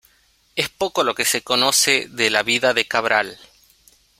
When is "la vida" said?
2.31-2.73